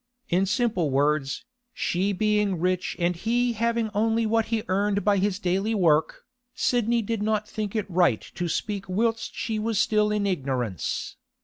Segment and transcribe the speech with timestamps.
[0.29, 1.45] In simple words,
[1.75, 7.03] she being rich and he having only what he earned by his daily work, Sidney
[7.03, 11.17] did not think it right to speak whilst she was still in ignorance.